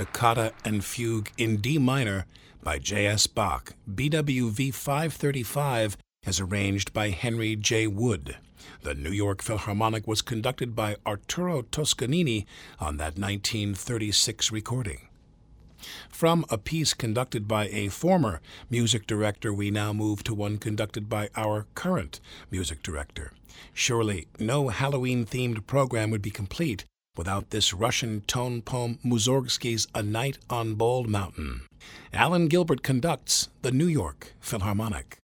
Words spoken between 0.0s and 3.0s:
Toccata and Fugue in D minor by